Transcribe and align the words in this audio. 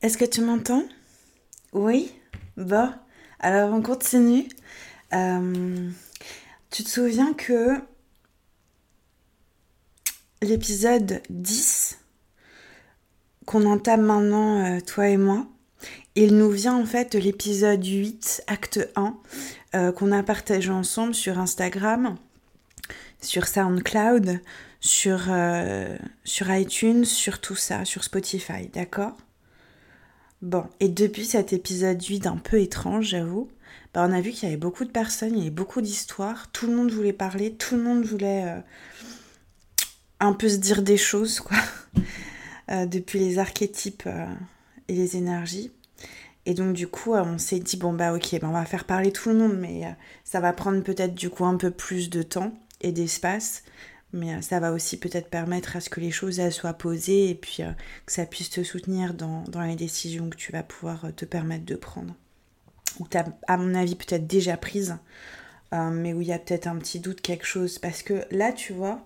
Est-ce 0.00 0.16
que 0.16 0.24
tu 0.24 0.40
m'entends? 0.40 0.84
Oui? 1.74 2.10
Bon, 2.56 2.90
alors 3.38 3.74
on 3.74 3.82
continue. 3.82 4.48
Euh, 5.12 5.90
tu 6.70 6.84
te 6.84 6.88
souviens 6.88 7.34
que 7.34 7.82
l'épisode 10.40 11.20
10 11.28 11.97
qu'on 13.48 13.64
entame 13.64 14.02
maintenant, 14.02 14.62
euh, 14.62 14.80
toi 14.80 15.08
et 15.08 15.16
moi, 15.16 15.46
il 16.16 16.36
nous 16.36 16.50
vient 16.50 16.74
en 16.74 16.84
fait 16.84 17.12
de 17.12 17.18
l'épisode 17.18 17.82
8, 17.82 18.42
acte 18.46 18.86
1, 18.94 19.16
euh, 19.74 19.90
qu'on 19.90 20.12
a 20.12 20.22
partagé 20.22 20.68
ensemble 20.68 21.14
sur 21.14 21.38
Instagram, 21.38 22.16
sur 23.22 23.48
SoundCloud, 23.48 24.42
sur, 24.80 25.28
euh, 25.30 25.96
iTunes, 26.40 27.06
sur 27.06 27.40
tout 27.40 27.56
ça, 27.56 27.86
sur 27.86 28.04
Spotify, 28.04 28.68
d'accord? 28.70 29.16
Bon, 30.42 30.66
et 30.80 30.90
depuis 30.90 31.24
cet 31.24 31.54
épisode 31.54 32.04
8 32.04 32.26
un 32.26 32.36
peu 32.36 32.60
étrange, 32.60 33.06
j'avoue, 33.06 33.48
bah 33.94 34.04
on 34.06 34.12
a 34.12 34.20
vu 34.20 34.32
qu'il 34.32 34.46
y 34.46 34.52
avait 34.52 34.60
beaucoup 34.60 34.84
de 34.84 34.90
personnes, 34.90 35.32
il 35.32 35.38
y 35.38 35.42
avait 35.46 35.50
beaucoup 35.50 35.80
d'histoires, 35.80 36.50
tout 36.52 36.66
le 36.66 36.76
monde 36.76 36.90
voulait 36.90 37.14
parler, 37.14 37.54
tout 37.54 37.76
le 37.76 37.82
monde 37.82 38.04
voulait 38.04 38.62
un 40.20 40.34
peu 40.34 40.50
se 40.50 40.58
dire 40.58 40.82
des 40.82 40.98
choses, 40.98 41.40
quoi, 41.40 41.56
euh, 42.70 42.84
depuis 42.84 43.18
les 43.18 43.38
archétypes 43.38 44.04
euh, 44.06 44.26
et 44.88 44.94
les 44.94 45.16
énergies. 45.16 45.72
Et 46.44 46.52
donc 46.52 46.74
du 46.74 46.86
coup, 46.86 47.14
euh, 47.14 47.22
on 47.24 47.38
s'est 47.38 47.60
dit, 47.60 47.78
bon 47.78 47.94
bah 47.94 48.12
ok, 48.12 48.38
bah, 48.40 48.48
on 48.48 48.52
va 48.52 48.64
faire 48.66 48.84
parler 48.84 49.10
tout 49.10 49.30
le 49.30 49.36
monde, 49.36 49.56
mais 49.58 49.84
ça 50.24 50.40
va 50.40 50.52
prendre 50.52 50.82
peut-être 50.82 51.14
du 51.14 51.30
coup 51.30 51.46
un 51.46 51.56
peu 51.56 51.70
plus 51.70 52.10
de 52.10 52.22
temps 52.22 52.52
et 52.80 52.92
d'espace. 52.92 53.62
Mais 54.12 54.40
ça 54.40 54.58
va 54.58 54.72
aussi 54.72 54.98
peut-être 54.98 55.28
permettre 55.28 55.76
à 55.76 55.80
ce 55.80 55.90
que 55.90 56.00
les 56.00 56.10
choses 56.10 56.38
elles, 56.38 56.52
soient 56.52 56.72
posées 56.72 57.28
et 57.28 57.34
puis 57.34 57.62
que 58.06 58.12
ça 58.12 58.24
puisse 58.24 58.48
te 58.48 58.62
soutenir 58.62 59.12
dans, 59.12 59.44
dans, 59.44 59.60
les 59.60 59.76
décisions 59.76 60.30
que 60.30 60.36
tu 60.36 60.50
vas 60.50 60.62
pouvoir 60.62 61.08
te 61.14 61.26
permettre 61.26 61.66
de 61.66 61.74
prendre. 61.74 62.14
Ou 63.00 63.06
tu 63.06 63.18
as, 63.18 63.26
à 63.46 63.58
mon 63.58 63.74
avis, 63.74 63.96
peut-être 63.96 64.26
déjà 64.26 64.56
prises, 64.56 64.96
mais 65.72 66.14
où 66.14 66.22
il 66.22 66.28
y 66.28 66.32
a 66.32 66.38
peut-être 66.38 66.66
un 66.66 66.76
petit 66.76 67.00
doute, 67.00 67.20
quelque 67.20 67.44
chose. 67.44 67.78
Parce 67.78 68.02
que 68.02 68.24
là, 68.30 68.52
tu 68.52 68.72
vois, 68.72 69.04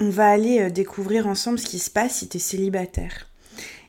on 0.00 0.08
va 0.08 0.30
aller 0.30 0.60
euh, 0.60 0.70
découvrir 0.70 1.26
ensemble 1.26 1.58
ce 1.58 1.66
qui 1.66 1.78
se 1.78 1.90
passe 1.90 2.16
si 2.16 2.28
tu 2.28 2.38
es 2.38 2.40
célibataire. 2.40 3.28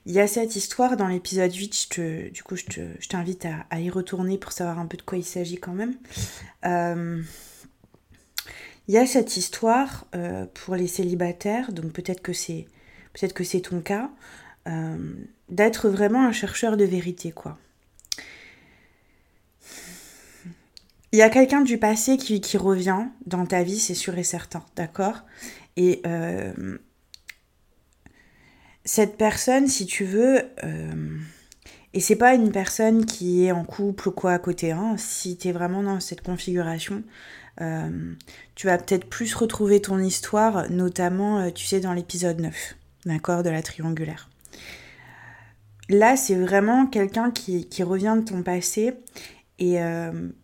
Il 0.06 0.14
y 0.14 0.20
a 0.20 0.28
cette 0.28 0.56
histoire 0.56 0.98
dans 0.98 1.08
l'épisode 1.08 1.54
8, 1.54 2.00
du 2.34 2.44
coup 2.44 2.56
je 2.56 3.08
t'invite 3.08 3.48
à, 3.70 3.80
y 3.80 3.90
retourner 3.90 4.38
pour 4.38 4.52
savoir 4.52 4.80
un 4.80 4.88
peu 4.88 4.98
de 4.98 5.04
quoi 5.04 5.18
il 5.18 5.24
s'agit 5.24 5.58
quand 5.58 5.74
même. 5.74 5.96
Euh, 6.66 7.22
il 8.88 8.96
y 8.96 8.98
a 8.98 9.06
cette 9.06 9.38
histoire 9.38 10.08
euh, 10.16 10.48
pour 10.54 10.76
les 10.76 10.88
célibataires, 10.88 11.72
donc 11.72 11.94
peut-être 11.94 12.22
que 12.22 12.34
c'est 12.34 12.66
peut-être 13.14 13.34
que 13.34 13.44
c'est 13.44 13.62
ton 13.62 13.82
cas, 13.82 14.10
d'être 15.50 15.90
vraiment 15.90 16.26
un 16.26 16.32
chercheur 16.32 16.78
de 16.78 16.86
vérité 16.86 17.32
quoi. 17.32 17.58
Il 21.12 21.20
y 21.20 21.24
a 21.24 21.30
quelqu'un 21.30 21.62
du 21.62 21.78
passé 21.78 22.18
qui 22.18 22.58
revient 22.58 23.06
dans 23.26 23.46
ta 23.46 23.64
vie, 23.64 23.80
c'est 23.80 23.96
sûr 23.96 24.18
et 24.18 24.24
certain, 24.24 24.64
d'accord? 24.78 25.24
Et 25.78 26.02
euh, 26.06 26.78
cette 28.84 29.18
personne, 29.18 29.68
si 29.68 29.86
tu 29.86 30.06
veux, 30.06 30.42
euh, 30.64 31.18
et 31.94 32.00
c'est 32.00 32.16
pas 32.16 32.34
une 32.34 32.52
personne 32.52 33.06
qui 33.06 33.46
est 33.46 33.52
en 33.52 33.64
couple 33.64 34.10
ou 34.10 34.12
quoi 34.12 34.34
à 34.34 34.40
côté, 34.40 34.72
hein, 34.72 34.96
si 34.98 35.38
tu 35.38 35.50
es 35.50 35.52
vraiment 35.52 35.84
dans 35.84 36.00
cette 36.00 36.22
configuration, 36.22 37.04
euh, 37.60 38.14
tu 38.56 38.68
vas 38.68 38.78
peut-être 38.78 39.08
plus 39.08 39.34
retrouver 39.34 39.82
ton 39.82 40.00
histoire, 40.00 40.70
notamment, 40.70 41.52
tu 41.52 41.66
sais, 41.66 41.80
dans 41.80 41.94
l'épisode 41.94 42.40
9, 42.40 42.76
d'accord, 43.06 43.44
de 43.44 43.50
la 43.50 43.62
triangulaire. 43.62 44.30
Là, 45.90 46.16
c'est 46.16 46.36
vraiment 46.36 46.86
quelqu'un 46.88 47.32
qui, 47.32 47.68
qui, 47.68 47.84
revient 47.84 48.16
de 48.18 48.24
ton 48.24 48.44
passé 48.44 48.94
et 49.60 49.78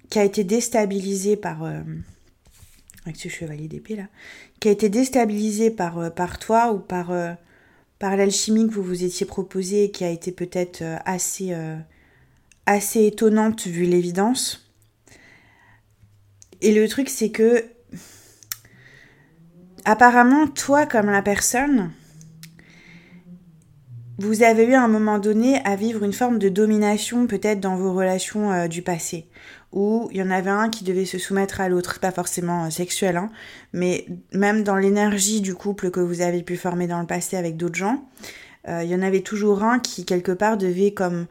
qui 0.09 0.19
a 0.19 0.23
été 0.23 0.43
déstabilisé 0.43 1.37
par 1.37 1.63
avec 3.07 3.15
ce 3.15 3.29
chevalier 3.29 3.67
d'épée 3.67 3.95
là, 3.95 4.07
qui 4.59 4.69
a 4.69 4.71
été 4.71 4.89
déstabilisé 4.89 5.69
par, 5.69 5.99
euh, 5.99 6.09
par 6.09 6.39
toi 6.39 6.71
ou 6.71 6.79
par, 6.79 7.11
euh, 7.11 7.31
par 7.99 8.15
l'alchimie 8.17 8.67
que 8.67 8.73
vous 8.73 8.83
vous 8.83 9.03
étiez 9.03 9.25
proposée 9.25 9.85
et 9.85 9.91
qui 9.91 10.03
a 10.03 10.09
été 10.09 10.31
peut-être 10.31 10.81
euh, 10.81 10.97
assez, 11.05 11.55
assez 12.65 13.05
étonnante 13.05 13.67
vu 13.67 13.83
l'évidence. 13.85 14.69
Et 16.61 16.73
le 16.73 16.87
truc 16.87 17.09
c'est 17.09 17.29
que 17.29 17.65
apparemment 19.85 20.47
toi 20.47 20.85
comme 20.85 21.07
la 21.07 21.21
personne, 21.21 21.91
vous 24.19 24.41
avez 24.41 24.65
eu 24.65 24.73
à 24.73 24.81
un 24.81 24.87
moment 24.87 25.19
donné 25.19 25.63
à 25.65 25.75
vivre 25.75 26.03
une 26.03 26.13
forme 26.13 26.39
de 26.39 26.49
domination 26.49 27.27
peut-être 27.27 27.59
dans 27.59 27.75
vos 27.75 27.93
relations 27.93 28.67
du 28.67 28.81
passé 28.81 29.27
où 29.77 30.09
il 30.11 30.17
y 30.17 30.23
en 30.23 30.31
avait 30.31 30.49
un 30.49 30.69
qui 30.69 30.83
devait 30.83 31.05
se 31.05 31.19
soumettre 31.19 31.61
à 31.61 31.69
l'autre, 31.69 31.99
pas 31.99 32.11
forcément 32.11 32.65
euh, 32.65 32.69
sexuel, 32.71 33.15
hein, 33.15 33.29
mais 33.73 34.07
même 34.33 34.63
dans 34.63 34.75
l'énergie 34.75 35.39
du 35.39 35.53
couple 35.53 35.91
que 35.91 35.99
vous 35.99 36.21
avez 36.21 36.41
pu 36.41 36.57
former 36.57 36.87
dans 36.87 36.99
le 36.99 37.05
passé 37.05 37.37
avec 37.37 37.57
d'autres 37.57 37.75
gens, 37.75 38.03
euh, 38.67 38.81
il 38.83 38.89
y 38.89 38.95
en 38.95 39.03
avait 39.03 39.21
toujours 39.21 39.61
un 39.61 39.77
qui 39.77 40.03
quelque 40.03 40.31
part 40.31 40.57
devait 40.57 40.95
comme 40.95 41.27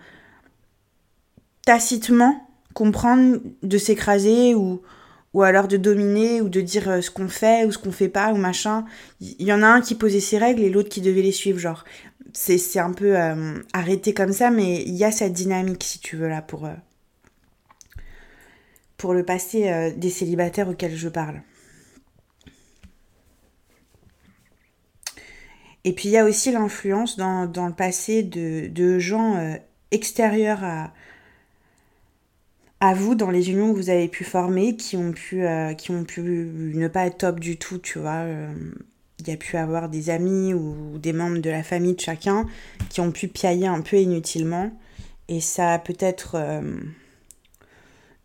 tacitement 1.64 2.48
comprendre 2.72 3.38
de 3.64 3.78
s'écraser 3.78 4.54
ou, 4.54 4.80
ou 5.34 5.42
alors 5.42 5.66
de 5.66 5.76
dominer 5.76 6.40
ou 6.40 6.48
de 6.48 6.60
dire 6.60 6.88
euh, 6.88 7.00
ce 7.00 7.10
qu'on 7.10 7.28
fait 7.28 7.64
ou 7.64 7.72
ce 7.72 7.78
qu'on 7.78 7.90
fait 7.90 8.08
pas 8.08 8.32
ou 8.32 8.36
machin. 8.36 8.84
Il 9.20 9.44
y 9.44 9.52
en 9.52 9.62
a 9.64 9.66
un 9.66 9.80
qui 9.80 9.96
posait 9.96 10.20
ses 10.20 10.38
règles 10.38 10.62
et 10.62 10.70
l'autre 10.70 10.88
qui 10.88 11.00
devait 11.00 11.22
les 11.22 11.32
suivre, 11.32 11.58
genre. 11.58 11.84
C'est 12.32 12.78
un 12.78 12.92
peu 12.92 13.16
arrêté 13.72 14.12
comme 14.12 14.32
ça, 14.32 14.50
mais 14.50 14.82
il 14.82 14.94
y 14.94 15.04
a 15.04 15.10
cette 15.10 15.32
dynamique, 15.32 15.82
si 15.84 16.00
tu 16.00 16.16
veux, 16.16 16.28
là, 16.28 16.42
pour, 16.42 16.68
pour 18.96 19.14
le 19.14 19.24
passé 19.24 19.68
euh, 19.68 19.90
des 19.94 20.10
célibataires 20.10 20.68
auxquels 20.68 20.96
je 20.96 21.08
parle. 21.08 21.42
Et 25.84 25.92
puis 25.92 26.08
il 26.08 26.12
y 26.12 26.18
a 26.18 26.24
aussi 26.24 26.50
l'influence 26.50 27.16
dans, 27.16 27.44
le 27.44 27.72
passé 27.72 28.22
de, 28.24 28.98
gens 28.98 29.36
euh, 29.36 29.54
extérieurs 29.92 30.64
à, 32.80 32.94
vous, 32.94 33.14
dans 33.14 33.30
les 33.30 33.50
unions 33.50 33.72
que 33.72 33.76
vous 33.76 33.90
avez 33.90 34.08
pu 34.08 34.24
former, 34.24 34.76
qui 34.76 34.96
ont 34.96 35.12
pu, 35.12 35.44
euh, 35.44 35.74
qui 35.74 35.92
ont 35.92 36.04
pu 36.04 36.22
ne 36.22 36.88
pas 36.88 37.06
être 37.06 37.18
top 37.18 37.38
du 37.38 37.56
tout, 37.56 37.78
tu 37.78 38.00
vois. 38.00 38.24
Il 39.20 39.28
y 39.28 39.30
a 39.30 39.36
pu 39.36 39.56
avoir 39.56 39.88
des 39.88 40.10
amis 40.10 40.54
ou 40.54 40.98
des 40.98 41.12
membres 41.12 41.38
de 41.38 41.50
la 41.50 41.62
famille 41.62 41.94
de 41.94 42.00
chacun 42.00 42.46
qui 42.90 43.00
ont 43.00 43.12
pu 43.12 43.28
piailler 43.28 43.68
un 43.68 43.80
peu 43.80 43.96
inutilement. 43.96 44.72
Et 45.28 45.40
ça 45.40 45.74
a 45.74 45.78
peut-être 45.78 46.36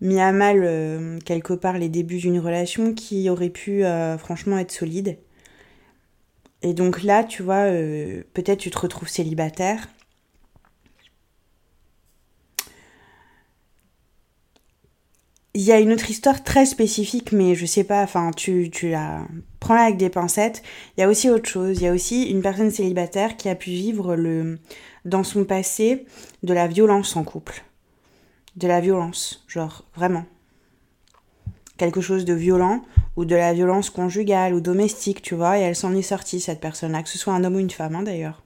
mis 0.02 0.20
à 0.20 0.32
mal 0.32 0.62
euh, 0.64 1.20
quelque 1.24 1.54
part 1.54 1.78
les 1.78 1.90
débuts 1.90 2.18
d'une 2.18 2.40
relation 2.40 2.94
qui 2.94 3.30
aurait 3.30 3.50
pu 3.50 3.86
euh, 3.86 4.18
franchement 4.18 4.58
être 4.58 4.72
solide. 4.72 5.18
Et 6.64 6.74
donc 6.74 7.04
là, 7.04 7.24
tu 7.24 7.44
vois, 7.44 7.66
euh, 7.72 8.24
peut-être 8.34 8.60
tu 8.60 8.72
te 8.72 8.80
retrouves 8.80 9.10
célibataire. 9.10 9.88
Il 15.54 15.62
y 15.62 15.72
a 15.72 15.80
une 15.80 15.92
autre 15.92 16.10
histoire 16.10 16.44
très 16.44 16.66
spécifique, 16.66 17.34
mais 17.34 17.56
je 17.56 17.66
sais 17.66 17.84
pas, 17.84 18.04
enfin, 18.04 18.32
tu, 18.32 18.70
tu 18.72 18.90
la 18.90 19.28
prends 19.60 19.76
avec 19.76 19.98
des 19.98 20.10
pincettes. 20.10 20.64
Il 20.98 21.02
y 21.02 21.04
a 21.04 21.10
aussi 21.10 21.30
autre 21.30 21.50
chose. 21.50 21.78
Il 21.80 21.84
y 21.84 21.88
a 21.88 21.94
aussi 21.94 22.30
une 22.30 22.42
personne 22.42 22.72
célibataire 22.72 23.36
qui 23.36 23.50
a 23.50 23.56
pu 23.56 23.70
vivre 23.72 24.16
le, 24.16 24.60
dans 25.04 25.24
son 25.24 25.44
passé 25.44 26.06
de 26.44 26.54
la 26.54 26.68
violence 26.68 27.18
en 27.18 27.24
couple 27.24 27.64
de 28.56 28.68
la 28.68 28.82
violence, 28.82 29.44
genre 29.48 29.86
vraiment. 29.96 30.26
Quelque 31.78 32.02
chose 32.02 32.26
de 32.26 32.34
violent 32.34 32.82
ou 33.16 33.26
de 33.26 33.36
la 33.36 33.54
violence 33.54 33.90
conjugale 33.90 34.54
ou 34.54 34.62
domestique, 34.62 35.22
tu 35.22 35.36
vois, 35.36 35.58
et 35.58 35.62
elle 35.62 35.76
s'en 35.76 35.94
est 35.94 36.02
sortie, 36.02 36.40
cette 36.40 36.60
personne-là, 36.60 37.04
que 37.04 37.10
ce 37.10 37.18
soit 37.18 37.34
un 37.34 37.44
homme 37.44 37.56
ou 37.56 37.60
une 37.60 37.70
femme 37.70 37.96
hein, 37.96 38.04
d'ailleurs. 38.04 38.44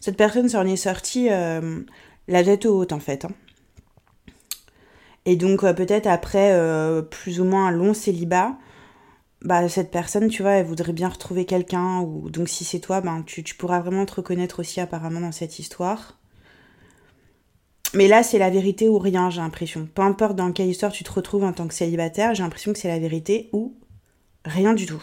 Cette 0.00 0.16
personne 0.16 0.48
s'en 0.48 0.66
est 0.66 0.76
sortie 0.76 1.28
euh, 1.30 1.80
la 2.28 2.44
tête 2.44 2.66
haute 2.66 2.92
en 2.92 3.00
fait. 3.00 3.24
Hein. 3.24 3.32
Et 5.24 5.36
donc 5.36 5.64
euh, 5.64 5.72
peut-être 5.72 6.06
après 6.06 6.52
euh, 6.52 7.02
plus 7.02 7.40
ou 7.40 7.44
moins 7.44 7.66
un 7.66 7.72
long 7.72 7.94
célibat, 7.94 8.56
bah 9.42 9.68
cette 9.68 9.90
personne, 9.90 10.28
tu 10.28 10.42
vois, 10.42 10.52
elle 10.52 10.66
voudrait 10.66 10.92
bien 10.92 11.08
retrouver 11.08 11.44
quelqu'un, 11.44 12.00
ou 12.00 12.30
donc 12.30 12.48
si 12.48 12.64
c'est 12.64 12.80
toi, 12.80 13.00
ben 13.00 13.22
tu, 13.22 13.42
tu 13.42 13.54
pourras 13.54 13.80
vraiment 13.80 14.06
te 14.06 14.14
reconnaître 14.14 14.60
aussi 14.60 14.80
apparemment 14.80 15.20
dans 15.20 15.32
cette 15.32 15.58
histoire. 15.58 16.18
Mais 17.94 18.08
là, 18.08 18.22
c'est 18.22 18.38
la 18.38 18.50
vérité 18.50 18.88
ou 18.88 18.98
rien, 18.98 19.30
j'ai 19.30 19.40
l'impression. 19.40 19.88
Peu 19.94 20.02
importe 20.02 20.36
dans 20.36 20.52
quelle 20.52 20.68
histoire 20.68 20.92
tu 20.92 21.04
te 21.04 21.12
retrouves 21.12 21.44
en 21.44 21.52
tant 21.52 21.66
que 21.66 21.74
célibataire, 21.74 22.34
j'ai 22.34 22.42
l'impression 22.42 22.72
que 22.72 22.78
c'est 22.78 22.88
la 22.88 22.98
vérité 22.98 23.48
ou 23.52 23.74
rien 24.44 24.74
du 24.74 24.86
tout. 24.86 25.02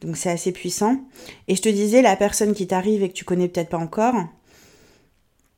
Donc 0.00 0.16
c'est 0.16 0.30
assez 0.30 0.52
puissant. 0.52 1.00
Et 1.48 1.56
je 1.56 1.62
te 1.62 1.68
disais, 1.68 2.02
la 2.02 2.16
personne 2.16 2.54
qui 2.54 2.66
t'arrive 2.66 3.02
et 3.02 3.08
que 3.08 3.14
tu 3.14 3.24
connais 3.24 3.48
peut-être 3.48 3.70
pas 3.70 3.78
encore, 3.78 4.14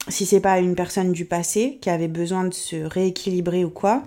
si 0.08 0.26
c'est 0.26 0.40
pas 0.40 0.58
une 0.58 0.74
personne 0.74 1.12
du 1.12 1.24
passé 1.24 1.78
qui 1.80 1.90
avait 1.90 2.08
besoin 2.08 2.44
de 2.44 2.54
se 2.54 2.76
rééquilibrer 2.76 3.64
ou 3.64 3.70
quoi, 3.70 4.02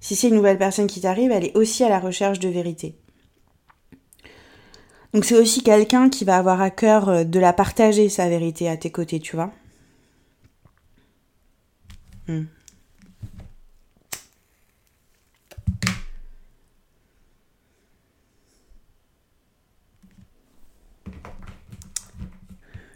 si 0.00 0.14
c'est 0.14 0.28
une 0.28 0.36
nouvelle 0.36 0.58
personne 0.58 0.86
qui 0.86 1.00
t'arrive, 1.00 1.32
elle 1.32 1.44
est 1.44 1.56
aussi 1.56 1.82
à 1.82 1.88
la 1.88 1.98
recherche 1.98 2.38
de 2.38 2.48
vérité. 2.48 2.94
Donc 5.12 5.24
c'est 5.24 5.36
aussi 5.36 5.62
quelqu'un 5.62 6.08
qui 6.08 6.24
va 6.24 6.36
avoir 6.36 6.60
à 6.60 6.70
cœur 6.70 7.08
euh, 7.08 7.24
de 7.24 7.38
la 7.38 7.52
partager, 7.52 8.08
sa 8.08 8.28
vérité, 8.28 8.68
à 8.68 8.76
tes 8.76 8.90
côtés, 8.90 9.20
tu 9.20 9.36
vois. 9.36 9.52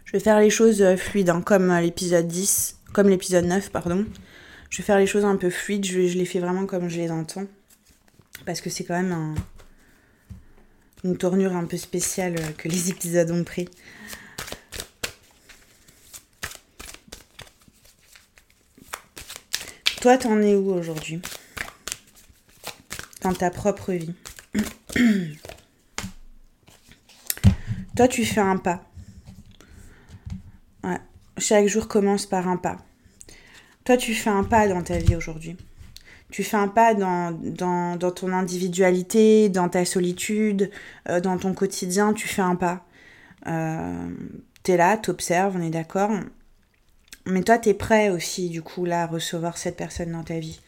Je 0.09 0.13
vais 0.13 0.19
faire 0.19 0.39
les 0.39 0.49
choses 0.49 0.81
euh, 0.81 0.97
fluides, 0.97 1.29
hein, 1.29 1.41
comme 1.41 1.69
euh, 1.69 1.81
l'épisode 1.81 2.27
10, 2.27 2.79
comme 2.93 3.09
l'épisode 3.09 3.45
9, 3.45 3.69
pardon. 3.69 4.07
Je 4.71 4.79
vais 4.79 4.83
faire 4.83 4.97
les 4.97 5.05
choses 5.05 5.23
un 5.23 5.35
peu 5.35 5.51
fluides, 5.51 5.85
je, 5.85 5.99
les 5.99 6.25
fais 6.25 6.39
vraiment 6.39 6.65
comme 6.65 6.89
je 6.89 6.97
les 6.97 7.11
entends. 7.11 7.45
Parce 8.43 8.59
que 8.59 8.71
c'est 8.71 8.83
quand 8.83 8.99
même 8.99 9.11
un, 9.11 9.35
une 11.03 11.15
tournure 11.15 11.55
un 11.55 11.65
peu 11.65 11.77
spéciale 11.77 12.37
euh, 12.39 12.51
que 12.57 12.67
les 12.67 12.89
épisodes 12.91 13.29
ont 13.29 13.43
pris. 13.43 13.69
Toi, 20.01 20.17
t'en 20.17 20.41
es 20.41 20.55
où 20.55 20.71
aujourd'hui? 20.71 21.21
Dans 23.21 23.33
ta 23.33 23.49
propre 23.51 23.93
vie. 23.93 24.15
Toi, 27.95 28.07
tu 28.07 28.25
fais 28.25 28.41
un 28.41 28.57
pas. 28.57 28.83
Chaque 31.37 31.67
jour 31.67 31.87
commence 31.87 32.25
par 32.25 32.47
un 32.47 32.57
pas. 32.57 32.77
Toi, 33.83 33.97
tu 33.97 34.13
fais 34.13 34.29
un 34.29 34.43
pas 34.43 34.67
dans 34.67 34.83
ta 34.83 34.97
vie 34.97 35.15
aujourd'hui 35.15 35.57
tu 36.31 36.43
fais 36.43 36.57
un 36.57 36.67
pas 36.67 36.93
dans, 36.93 37.97
ton 37.97 38.33
individualité, 38.33 39.49
dans 39.49 39.69
ta 39.69 39.85
solitude, 39.85 40.69
euh, 41.09 41.19
dans 41.19 41.37
ton 41.37 41.53
quotidien, 41.53 42.13
tu 42.13 42.27
fais 42.27 42.41
un 42.41 42.55
pas. 42.55 42.85
Euh, 43.47 44.09
t'es 44.63 44.77
là, 44.77 44.97
t'observes, 44.97 45.55
on 45.57 45.61
est 45.61 45.71
d'accord. 45.71 46.11
Mais 47.29 47.43
toi, 47.43 47.57
t'es 47.57 47.73
prêt 47.73 48.09
aussi, 48.09 48.49
du 48.49 48.61
coup, 48.61 48.85
là, 48.85 49.03
à 49.03 49.07
recevoir 49.07 49.57
cette 49.57 49.77
personne 49.77 50.11
dans 50.11 50.23
ta 50.23 50.39
vie. 50.39 50.59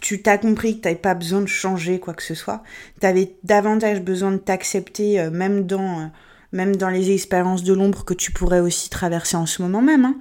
Tu 0.00 0.22
t'as 0.22 0.38
compris 0.38 0.76
que 0.76 0.82
t'avais 0.82 0.94
pas 0.94 1.14
besoin 1.14 1.40
de 1.40 1.46
changer 1.46 1.98
quoi 1.98 2.14
que 2.14 2.22
ce 2.22 2.34
soit. 2.34 2.62
T'avais 3.00 3.34
davantage 3.42 4.00
besoin 4.00 4.32
de 4.32 4.36
t'accepter, 4.38 5.20
euh, 5.20 5.30
même 5.30 5.66
dans... 5.66 6.00
Euh, 6.00 6.06
même 6.52 6.76
dans 6.76 6.88
les 6.88 7.10
expériences 7.10 7.62
de 7.62 7.72
l'ombre 7.72 8.04
que 8.04 8.14
tu 8.14 8.32
pourrais 8.32 8.60
aussi 8.60 8.88
traverser 8.88 9.36
en 9.36 9.46
ce 9.46 9.62
moment 9.62 9.82
même. 9.82 10.04
Hein. 10.04 10.16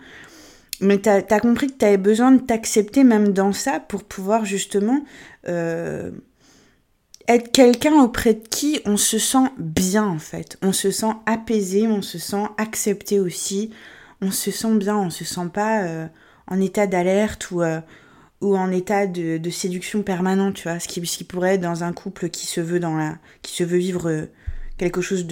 Mais 0.79 0.99
tu 1.01 1.09
as, 1.09 1.39
compris 1.39 1.67
que 1.67 1.77
tu 1.77 1.85
avais 1.85 1.97
besoin 1.97 2.31
de 2.31 2.41
t'accepter 2.41 3.03
même 3.03 3.33
dans 3.33 3.53
ça 3.53 3.79
pour 3.79 4.03
pouvoir 4.03 4.45
justement 4.45 5.03
euh, 5.47 6.11
être 7.27 7.51
quelqu'un 7.51 7.93
auprès 8.01 8.35
de 8.35 8.47
qui 8.47 8.79
on 8.85 8.97
se 8.97 9.17
sent 9.17 9.49
bien 9.57 10.05
en 10.05 10.19
fait. 10.19 10.57
On 10.61 10.73
se 10.73 10.91
sent 10.91 11.13
apaisé, 11.25 11.87
on 11.87 12.01
se 12.01 12.19
sent 12.19 12.43
accepté 12.57 13.19
aussi. 13.19 13.71
On 14.21 14.31
se 14.31 14.51
sent 14.51 14.75
bien, 14.75 14.97
on 14.97 15.09
se 15.09 15.25
sent 15.25 15.49
pas 15.53 15.83
euh, 15.83 16.07
en 16.47 16.59
état 16.59 16.87
d'alerte 16.87 17.51
ou, 17.51 17.61
euh, 17.61 17.81
en 18.41 18.71
état 18.71 19.07
de, 19.07 19.49
séduction 19.49 20.03
permanente, 20.03 20.55
tu 20.55 20.63
vois. 20.63 20.79
Ce 20.79 20.87
qui, 20.87 21.23
pourrait 21.23 21.55
être 21.55 21.61
dans 21.61 21.83
un 21.83 21.93
couple 21.93 22.29
qui 22.29 22.47
se 22.47 22.61
veut, 22.61 22.79
dans 22.79 22.95
la, 22.95 23.17
qui 23.41 23.55
se 23.55 23.63
veut 23.63 23.77
vivre 23.77 24.27
quelque 24.77 25.01
chose 25.01 25.27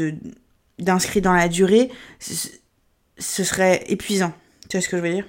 d'inscrit 0.79 1.21
dans 1.21 1.33
la 1.33 1.47
durée, 1.47 1.91
ce 2.19 3.43
serait 3.43 3.83
épuisant. 3.87 4.33
Tu 4.69 4.77
vois 4.77 4.81
ce 4.81 4.89
que 4.89 4.97
je 4.97 5.01
veux 5.01 5.13
dire? 5.13 5.25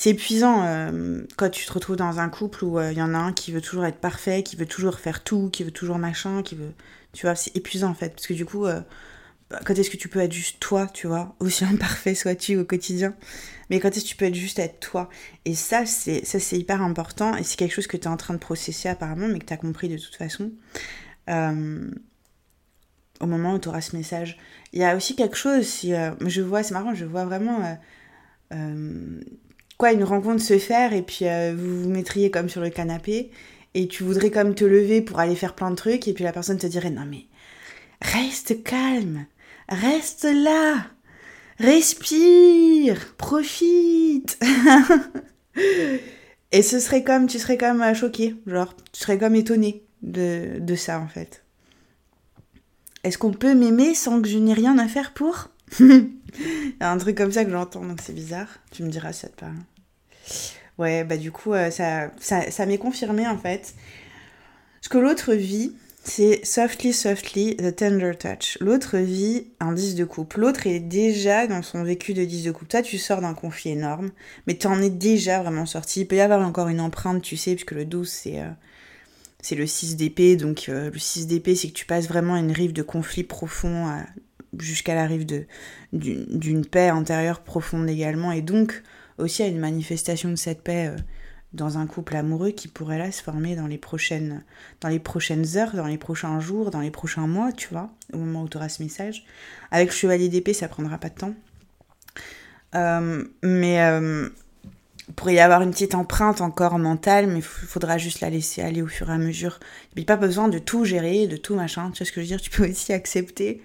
C'est 0.00 0.10
épuisant 0.10 0.62
euh, 0.64 1.24
quand 1.36 1.50
tu 1.50 1.66
te 1.66 1.72
retrouves 1.72 1.96
dans 1.96 2.20
un 2.20 2.28
couple 2.28 2.64
où 2.64 2.78
il 2.78 2.84
euh, 2.84 2.92
y 2.92 3.02
en 3.02 3.14
a 3.14 3.18
un 3.18 3.32
qui 3.32 3.50
veut 3.50 3.60
toujours 3.60 3.84
être 3.84 3.98
parfait, 3.98 4.44
qui 4.44 4.54
veut 4.54 4.64
toujours 4.64 5.00
faire 5.00 5.24
tout, 5.24 5.50
qui 5.50 5.64
veut 5.64 5.72
toujours 5.72 5.98
machin, 5.98 6.44
qui 6.44 6.54
veut. 6.54 6.72
Tu 7.12 7.26
vois, 7.26 7.34
c'est 7.34 7.56
épuisant 7.56 7.90
en 7.90 7.94
fait. 7.94 8.10
Parce 8.10 8.28
que 8.28 8.32
du 8.32 8.44
coup, 8.44 8.66
euh, 8.66 8.80
quand 9.64 9.74
est-ce 9.78 9.90
que 9.90 9.96
tu 9.96 10.08
peux 10.08 10.20
être 10.20 10.32
juste 10.32 10.60
toi, 10.60 10.86
tu 10.92 11.06
vois 11.06 11.34
Aussi 11.40 11.64
imparfait 11.72 12.14
sois-tu 12.14 12.56
au 12.56 12.64
quotidien? 12.64 13.14
Mais 13.70 13.80
quand 13.80 13.88
est-ce 13.88 14.04
que 14.04 14.08
tu 14.08 14.16
peux 14.16 14.26
être 14.26 14.34
juste 14.34 14.58
être 14.58 14.80
toi? 14.80 15.08
Et 15.44 15.54
ça, 15.54 15.84
c'est, 15.86 16.22
hyper 16.52 16.82
important. 16.82 17.36
Et 17.36 17.42
c'est 17.42 17.56
quelque 17.56 17.74
chose 17.74 17.86
que 17.86 17.96
tu 17.96 18.04
es 18.04 18.08
en 18.08 18.16
train 18.16 18.34
de 18.34 18.38
processer 18.38 18.88
apparemment, 18.88 19.28
mais 19.28 19.38
que 19.38 19.46
tu 19.46 19.52
as 19.52 19.58
compris 19.58 19.88
de 19.88 19.98
toute 19.98 20.16
façon. 20.16 20.52
au 21.28 23.26
moment 23.26 23.54
où 23.54 23.58
tu 23.58 23.68
auras 23.68 23.80
ce 23.80 23.96
message. 23.96 24.38
Il 24.72 24.80
y 24.80 24.84
a 24.84 24.96
aussi 24.96 25.16
quelque 25.16 25.36
chose, 25.36 25.66
si, 25.66 25.92
je 25.92 26.40
vois, 26.40 26.62
c'est 26.62 26.74
marrant, 26.74 26.94
je 26.94 27.04
vois 27.04 27.24
vraiment 27.24 27.78
quoi, 29.78 29.92
une 29.92 30.04
rencontre 30.04 30.42
se 30.42 30.58
faire 30.58 30.92
et 30.92 31.02
puis 31.02 31.26
euh, 31.26 31.54
vous 31.56 31.84
vous 31.84 31.88
mettriez 31.88 32.30
comme 32.30 32.48
sur 32.48 32.60
le 32.60 32.68
canapé 32.68 33.30
et 33.74 33.88
tu 33.88 34.02
voudrais 34.02 34.30
comme 34.30 34.54
te 34.54 34.64
lever 34.64 35.00
pour 35.00 35.20
aller 35.20 35.36
faire 35.36 35.54
plein 35.54 35.70
de 35.70 35.76
trucs 35.76 36.06
et 36.08 36.12
puis 36.12 36.24
la 36.24 36.32
personne 36.32 36.58
te 36.58 36.66
dirait 36.66 36.90
non 36.90 37.06
mais 37.06 37.26
reste 38.02 38.62
calme, 38.64 39.26
reste 39.68 40.24
là, 40.24 40.86
respire, 41.58 43.14
profite. 43.16 44.38
et 46.52 46.62
ce 46.62 46.80
serait 46.80 47.04
comme, 47.04 47.26
tu 47.26 47.38
serais 47.38 47.58
comme 47.58 47.82
euh, 47.82 47.94
choqué, 47.94 48.36
genre, 48.46 48.74
tu 48.92 49.00
serais 49.00 49.18
comme 49.18 49.34
étonné 49.34 49.84
de, 50.02 50.58
de 50.58 50.74
ça 50.74 51.00
en 51.00 51.08
fait. 51.08 51.44
Est-ce 53.04 53.18
qu'on 53.18 53.32
peut 53.32 53.54
m'aimer 53.54 53.94
sans 53.94 54.20
que 54.20 54.28
je 54.28 54.38
n'ai 54.38 54.54
rien 54.54 54.78
à 54.78 54.88
faire 54.88 55.12
pour? 55.14 55.50
Il 55.80 56.10
y 56.80 56.82
a 56.82 56.90
un 56.90 56.98
truc 56.98 57.16
comme 57.16 57.32
ça 57.32 57.44
que 57.44 57.50
j'entends, 57.50 57.84
donc 57.84 58.00
c'est 58.02 58.14
bizarre. 58.14 58.48
Tu 58.70 58.82
me 58.82 58.90
diras 58.90 59.12
si 59.12 59.20
ça 59.20 59.28
te 59.28 59.40
parle. 59.40 59.56
Ouais, 60.78 61.04
bah 61.04 61.16
du 61.16 61.32
coup, 61.32 61.52
euh, 61.52 61.70
ça, 61.70 62.12
ça, 62.18 62.50
ça 62.50 62.66
m'est 62.66 62.78
confirmé 62.78 63.26
en 63.26 63.38
fait. 63.38 63.74
Ce 64.80 64.88
que 64.88 64.98
l'autre 64.98 65.34
vit, 65.34 65.74
c'est 66.08 66.44
softly, 66.44 66.92
softly, 66.92 67.56
the 67.56 67.74
tender 67.74 68.12
touch. 68.18 68.58
L'autre 68.60 68.98
vit 68.98 69.48
un 69.60 69.72
10 69.72 69.94
de 69.94 70.04
coupe. 70.04 70.34
L'autre 70.34 70.66
est 70.66 70.80
déjà 70.80 71.46
dans 71.46 71.62
son 71.62 71.82
vécu 71.82 72.14
de 72.14 72.24
10 72.24 72.44
de 72.44 72.50
coupe. 72.50 72.68
Toi, 72.68 72.82
tu 72.82 72.98
sors 72.98 73.20
d'un 73.20 73.34
conflit 73.34 73.70
énorme, 73.70 74.10
mais 74.46 74.56
tu 74.56 74.66
en 74.66 74.80
es 74.80 74.90
déjà 74.90 75.40
vraiment 75.42 75.66
sorti. 75.66 76.00
Il 76.00 76.06
peut 76.06 76.16
y 76.16 76.20
avoir 76.20 76.40
encore 76.46 76.68
une 76.68 76.80
empreinte, 76.80 77.22
tu 77.22 77.36
sais, 77.36 77.54
puisque 77.54 77.72
le 77.72 77.84
12, 77.84 78.08
c'est 78.08 78.40
euh, 78.40 78.48
c'est 79.40 79.54
le 79.54 79.66
6 79.66 79.96
d'épée. 79.96 80.36
Donc, 80.36 80.66
euh, 80.68 80.90
le 80.90 80.98
6 80.98 81.26
d'épée, 81.26 81.54
c'est 81.54 81.68
que 81.68 81.74
tu 81.74 81.86
passes 81.86 82.08
vraiment 82.08 82.36
une 82.36 82.52
rive 82.52 82.72
de 82.72 82.82
conflit 82.82 83.24
profond 83.24 84.02
jusqu'à 84.58 84.94
la 84.94 85.06
rive 85.06 85.26
d'une 85.92 86.66
paix 86.66 86.88
intérieure 86.88 87.40
profonde 87.40 87.88
également. 87.88 88.32
Et 88.32 88.42
donc, 88.42 88.82
aussi 89.18 89.42
à 89.42 89.46
une 89.46 89.58
manifestation 89.58 90.30
de 90.30 90.36
cette 90.36 90.62
paix 90.62 90.88
euh, 90.88 90.96
dans 91.52 91.78
un 91.78 91.86
couple 91.86 92.16
amoureux 92.16 92.50
qui 92.50 92.68
pourrait 92.68 92.98
là 92.98 93.10
se 93.10 93.22
former 93.22 93.56
dans 93.56 93.66
les 93.66 93.78
prochaines, 93.78 94.44
dans 94.80 94.88
les 94.88 94.98
prochaines 94.98 95.56
heures, 95.56 95.74
dans 95.74 95.86
les 95.86 95.98
prochains 95.98 96.40
jours, 96.40 96.70
dans 96.70 96.80
les 96.80 96.90
prochains 96.90 97.26
mois, 97.26 97.52
tu 97.52 97.68
vois, 97.68 97.90
au 98.12 98.18
moment 98.18 98.42
où 98.42 98.48
tu 98.48 98.58
auras 98.58 98.68
ce 98.68 98.82
message. 98.82 99.24
Avec 99.70 99.88
le 99.88 99.94
chevalier 99.94 100.28
d'épée, 100.28 100.52
ça 100.52 100.68
prendra 100.68 100.98
pas 100.98 101.08
de 101.08 101.14
temps. 101.14 101.34
Euh, 102.74 103.24
mais 103.42 103.80
euh, 103.80 104.28
pourrait 105.16 105.34
y 105.34 105.40
avoir 105.40 105.62
une 105.62 105.70
petite 105.70 105.94
empreinte 105.94 106.42
encore 106.42 106.78
mentale, 106.78 107.26
mais 107.26 107.38
il 107.38 107.42
faudra 107.42 107.96
juste 107.96 108.20
la 108.20 108.28
laisser 108.28 108.60
aller 108.60 108.82
au 108.82 108.86
fur 108.86 109.08
et 109.08 109.14
à 109.14 109.18
mesure. 109.18 109.58
Il 109.94 109.98
n'y 109.98 110.04
a 110.04 110.06
pas 110.06 110.16
besoin 110.16 110.48
de 110.48 110.58
tout 110.58 110.84
gérer, 110.84 111.26
de 111.26 111.36
tout 111.36 111.54
machin. 111.54 111.90
Tu 111.92 111.98
vois 111.98 112.06
ce 112.06 112.12
que 112.12 112.20
je 112.20 112.26
veux 112.26 112.36
dire? 112.36 112.40
Tu 112.40 112.50
peux 112.50 112.68
aussi 112.68 112.92
accepter 112.92 113.62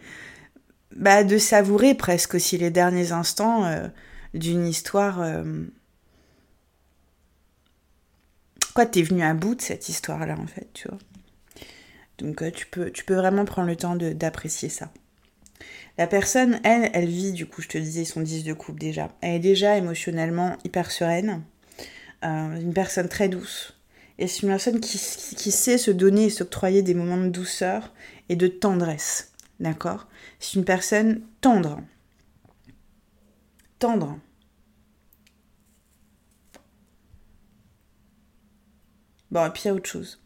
bah, 0.95 1.23
de 1.23 1.37
savourer 1.37 1.95
presque 1.95 2.35
aussi 2.35 2.57
les 2.57 2.69
derniers 2.69 3.11
instants 3.11 3.65
euh, 3.65 3.87
d'une 4.33 4.65
histoire. 4.65 5.21
Euh... 5.21 5.65
Quoi, 8.73 8.85
t'es 8.85 9.03
venu 9.03 9.23
à 9.23 9.33
bout 9.33 9.55
de 9.55 9.61
cette 9.61 9.89
histoire-là, 9.89 10.35
en 10.37 10.47
fait, 10.47 10.67
tu 10.73 10.87
vois? 10.87 10.97
Donc, 12.17 12.41
euh, 12.41 12.51
tu, 12.51 12.65
peux, 12.65 12.91
tu 12.91 13.03
peux 13.03 13.15
vraiment 13.15 13.45
prendre 13.45 13.67
le 13.67 13.75
temps 13.75 13.95
d'apprécier 13.95 14.69
ça. 14.69 14.91
La 15.97 16.07
personne, 16.07 16.59
elle, 16.63 16.89
elle 16.93 17.07
vit, 17.07 17.33
du 17.33 17.45
coup, 17.45 17.61
je 17.61 17.67
te 17.67 17.77
disais, 17.77 18.05
son 18.05 18.21
10 18.21 18.43
de 18.43 18.53
coupe 18.53 18.79
déjà. 18.79 19.15
Elle 19.21 19.35
est 19.35 19.39
déjà 19.39 19.77
émotionnellement 19.77 20.57
hyper 20.63 20.91
sereine. 20.91 21.43
Euh, 22.23 22.55
une 22.59 22.73
personne 22.73 23.09
très 23.09 23.29
douce. 23.29 23.77
Et 24.17 24.27
c'est 24.27 24.43
une 24.43 24.49
personne 24.49 24.79
qui, 24.79 24.97
qui 24.97 25.51
sait 25.51 25.77
se 25.77 25.91
donner 25.91 26.25
et 26.25 26.29
s'octroyer 26.29 26.81
des 26.81 26.93
moments 26.93 27.17
de 27.17 27.29
douceur 27.29 27.93
et 28.29 28.35
de 28.35 28.47
tendresse. 28.47 29.33
D'accord? 29.59 30.07
C'est 30.39 30.57
une 30.57 30.65
personne 30.65 31.21
tendre. 31.41 31.81
Tendre. 33.79 34.17
Bon, 39.33 39.43
et 39.47 39.49
puis 39.49 39.63
il 39.65 39.67
y 39.67 39.69
a 39.71 39.73
autre 39.73 39.89
chose. 39.89 40.21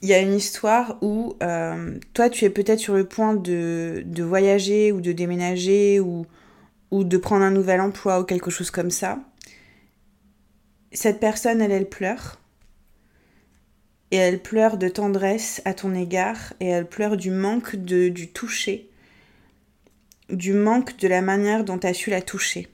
Il 0.00 0.08
y 0.08 0.14
a 0.14 0.18
une 0.18 0.32
histoire 0.32 0.96
où 1.02 1.36
euh, 1.42 1.98
toi, 2.14 2.30
tu 2.30 2.46
es 2.46 2.50
peut-être 2.50 2.78
sur 2.78 2.94
le 2.94 3.04
point 3.04 3.34
de, 3.34 4.02
de, 4.06 4.22
voyager 4.22 4.90
ou 4.90 5.02
de 5.02 5.12
déménager 5.12 6.00
ou, 6.00 6.24
ou 6.90 7.04
de 7.04 7.18
prendre 7.18 7.44
un 7.44 7.50
nouvel 7.50 7.82
emploi 7.82 8.20
ou 8.20 8.24
quelque 8.24 8.50
chose 8.50 8.70
comme 8.70 8.90
ça. 8.90 9.18
Cette 10.92 11.20
personne, 11.20 11.60
elle, 11.60 11.72
elle 11.72 11.90
pleure 11.90 12.40
et 14.10 14.16
elle 14.16 14.40
pleure 14.40 14.78
de 14.78 14.88
tendresse 14.88 15.60
à 15.66 15.74
ton 15.74 15.94
égard 15.94 16.54
et 16.60 16.68
elle 16.68 16.86
pleure 16.86 17.18
du 17.18 17.30
manque 17.30 17.76
de, 17.76 18.08
du 18.08 18.28
toucher, 18.28 18.88
du 20.30 20.54
manque 20.54 20.96
de 20.96 21.06
la 21.06 21.20
manière 21.20 21.64
dont 21.64 21.76
tu 21.76 21.86
as 21.86 21.92
su 21.92 22.08
la 22.08 22.22
toucher. 22.22 22.68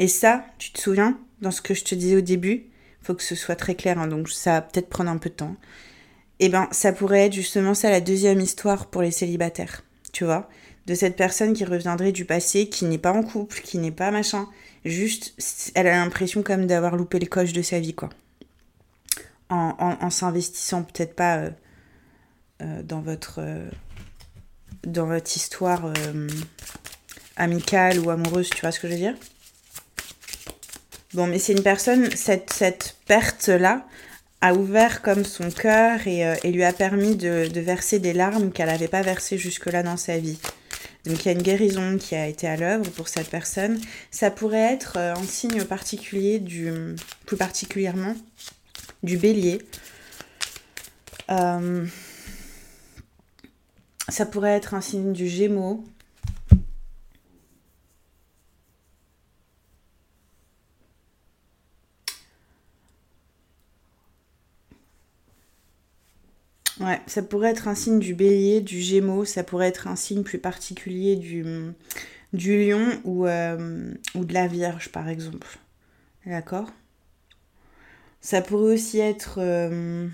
Et 0.00 0.08
ça, 0.08 0.44
tu 0.58 0.72
te 0.72 0.80
souviens, 0.80 1.16
dans 1.44 1.50
ce 1.50 1.62
que 1.62 1.74
je 1.74 1.84
te 1.84 1.94
disais 1.94 2.16
au 2.16 2.20
début, 2.20 2.64
faut 3.02 3.14
que 3.14 3.22
ce 3.22 3.34
soit 3.34 3.54
très 3.54 3.74
clair, 3.74 3.98
hein, 3.98 4.08
donc 4.08 4.28
ça 4.28 4.52
va 4.52 4.62
peut-être 4.62 4.88
prendre 4.88 5.10
un 5.10 5.18
peu 5.18 5.28
de 5.30 5.34
temps. 5.34 5.56
Et 6.40 6.46
eh 6.46 6.48
ben, 6.48 6.66
ça 6.72 6.92
pourrait 6.92 7.26
être 7.26 7.32
justement 7.32 7.74
ça 7.74 7.90
la 7.90 8.00
deuxième 8.00 8.40
histoire 8.40 8.86
pour 8.86 9.02
les 9.02 9.12
célibataires, 9.12 9.82
tu 10.12 10.24
vois, 10.24 10.48
de 10.86 10.94
cette 10.94 11.16
personne 11.16 11.52
qui 11.52 11.64
reviendrait 11.64 12.10
du 12.10 12.24
passé, 12.24 12.68
qui 12.68 12.86
n'est 12.86 12.98
pas 12.98 13.12
en 13.12 13.22
couple, 13.22 13.60
qui 13.60 13.78
n'est 13.78 13.92
pas 13.92 14.10
machin, 14.10 14.48
juste, 14.84 15.34
elle 15.74 15.86
a 15.86 15.96
l'impression 15.96 16.42
comme 16.42 16.66
d'avoir 16.66 16.96
loupé 16.96 17.20
les 17.20 17.26
coches 17.26 17.52
de 17.52 17.62
sa 17.62 17.78
vie, 17.78 17.94
quoi. 17.94 18.10
En, 19.50 20.10
s'investissant 20.10 20.82
peut-être 20.82 21.14
pas 21.14 21.36
euh, 21.36 21.50
euh, 22.62 22.82
dans 22.82 23.00
votre 23.00 23.36
euh, 23.38 23.70
dans 24.82 25.06
votre 25.06 25.36
histoire 25.36 25.92
amicale 27.36 28.00
ou 28.00 28.10
amoureuse, 28.10 28.50
tu 28.50 28.60
vois 28.62 28.72
ce 28.72 28.80
que 28.80 28.88
je 28.88 28.94
veux 28.94 28.98
dire? 28.98 29.14
Bon, 31.14 31.26
mais 31.26 31.38
c'est 31.38 31.52
une 31.52 31.62
personne, 31.62 32.10
cette, 32.16 32.52
cette 32.52 32.96
perte-là 33.06 33.86
a 34.40 34.52
ouvert 34.52 35.00
comme 35.00 35.24
son 35.24 35.50
cœur 35.50 36.06
et, 36.06 36.50
lui 36.50 36.64
a 36.64 36.72
permis 36.72 37.16
de, 37.16 37.48
de 37.48 37.60
verser 37.60 37.98
des 37.98 38.12
larmes 38.12 38.50
qu'elle 38.50 38.66
n'avait 38.66 38.88
pas 38.88 39.02
versées 39.02 39.38
jusque-là 39.38 39.82
dans 39.82 39.96
sa 39.96 40.18
vie. 40.18 40.38
Donc 41.06 41.24
il 41.24 41.26
y 41.26 41.28
a 41.28 41.32
une 41.32 41.42
guérison 41.42 41.98
qui 41.98 42.14
a 42.14 42.26
été 42.26 42.48
à 42.48 42.56
l'œuvre 42.56 42.90
pour 42.90 43.08
cette 43.08 43.28
personne. 43.28 43.80
Ça 44.10 44.30
pourrait 44.30 44.72
être 44.72 44.96
un 44.96 45.22
signe 45.22 45.64
particulier 45.64 46.38
du, 46.40 46.70
plus 47.26 47.36
particulièrement 47.36 48.16
du 49.02 49.18
bélier. 49.18 49.62
Euh, 51.30 51.86
ça 54.08 54.26
pourrait 54.26 54.56
être 54.56 54.74
un 54.74 54.80
signe 54.80 55.12
du 55.12 55.28
gémeaux. 55.28 55.84
Ouais, 66.80 67.00
ça 67.06 67.22
pourrait 67.22 67.50
être 67.50 67.68
un 67.68 67.74
signe 67.76 68.00
du 68.00 68.14
bélier, 68.14 68.60
du 68.60 68.80
gémeaux, 68.80 69.24
ça 69.24 69.44
pourrait 69.44 69.68
être 69.68 69.86
un 69.86 69.94
signe 69.94 70.24
plus 70.24 70.38
particulier 70.38 71.14
du, 71.14 71.44
lion 72.32 73.00
ou, 73.04 73.26
euh, 73.26 73.94
ou 74.16 74.24
de 74.24 74.34
la 74.34 74.48
vierge 74.48 74.90
par 74.90 75.08
exemple. 75.08 75.58
D'accord? 76.26 76.68
Ça 78.20 78.42
pourrait 78.42 78.74
aussi 78.74 78.98
être... 78.98 79.36
Euh, 79.38 80.08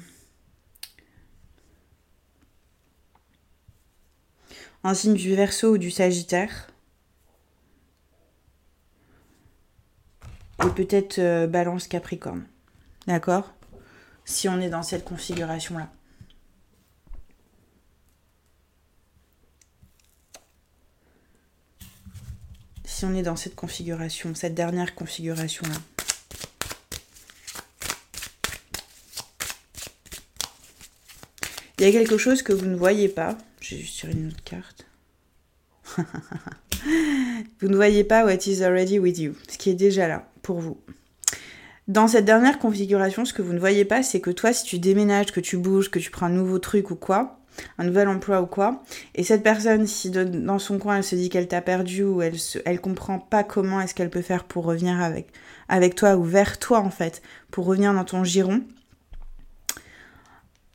un 4.84 4.94
signe 4.94 5.14
du 5.14 5.34
verso 5.34 5.74
ou 5.74 5.78
du 5.78 5.90
sagittaire. 5.90 6.68
Et 10.64 10.68
peut-être 10.70 11.18
euh, 11.18 11.46
balance 11.46 11.86
capricorne. 11.88 12.44
D'accord? 13.06 13.54
Si 14.26 14.48
on 14.48 14.60
est 14.60 14.68
dans 14.68 14.82
cette 14.82 15.04
configuration-là. 15.04 15.90
Si 23.00 23.06
on 23.06 23.14
est 23.14 23.22
dans 23.22 23.34
cette 23.34 23.54
configuration, 23.54 24.34
cette 24.34 24.54
dernière 24.54 24.94
configuration-là. 24.94 25.74
Il 31.78 31.86
y 31.86 31.88
a 31.88 31.92
quelque 31.92 32.18
chose 32.18 32.42
que 32.42 32.52
vous 32.52 32.66
ne 32.66 32.76
voyez 32.76 33.08
pas. 33.08 33.38
J'ai 33.62 33.78
juste 33.78 34.00
tiré 34.00 34.12
une 34.12 34.26
autre 34.26 34.44
carte. 34.44 34.84
vous 37.62 37.68
ne 37.68 37.74
voyez 37.74 38.04
pas 38.04 38.26
what 38.26 38.34
is 38.44 38.62
already 38.62 38.98
with 38.98 39.16
you, 39.16 39.34
ce 39.48 39.56
qui 39.56 39.70
est 39.70 39.74
déjà 39.74 40.06
là 40.06 40.30
pour 40.42 40.60
vous. 40.60 40.78
Dans 41.88 42.06
cette 42.06 42.26
dernière 42.26 42.58
configuration, 42.58 43.24
ce 43.24 43.32
que 43.32 43.40
vous 43.40 43.54
ne 43.54 43.58
voyez 43.58 43.86
pas, 43.86 44.02
c'est 44.02 44.20
que 44.20 44.30
toi, 44.30 44.52
si 44.52 44.64
tu 44.64 44.78
déménages, 44.78 45.32
que 45.32 45.40
tu 45.40 45.56
bouges, 45.56 45.90
que 45.90 45.98
tu 45.98 46.10
prends 46.10 46.26
un 46.26 46.28
nouveau 46.28 46.58
truc 46.58 46.90
ou 46.90 46.96
quoi, 46.96 47.39
un 47.78 47.84
nouvel 47.84 48.08
emploi 48.08 48.42
ou 48.42 48.46
quoi, 48.46 48.82
et 49.14 49.24
cette 49.24 49.42
personne, 49.42 49.86
si 49.86 50.10
dans 50.10 50.58
son 50.58 50.78
coin, 50.78 50.98
elle 50.98 51.04
se 51.04 51.16
dit 51.16 51.28
qu'elle 51.28 51.48
t'a 51.48 51.60
perdu 51.60 52.04
ou 52.04 52.22
elle 52.22 52.38
se, 52.38 52.58
elle 52.64 52.80
comprend 52.80 53.18
pas 53.18 53.44
comment 53.44 53.80
est-ce 53.80 53.94
qu'elle 53.94 54.10
peut 54.10 54.22
faire 54.22 54.44
pour 54.44 54.64
revenir 54.64 55.00
avec, 55.00 55.28
avec 55.68 55.94
toi 55.94 56.16
ou 56.16 56.24
vers 56.24 56.58
toi 56.58 56.80
en 56.80 56.90
fait, 56.90 57.22
pour 57.50 57.66
revenir 57.66 57.94
dans 57.94 58.04
ton 58.04 58.24
giron, 58.24 58.62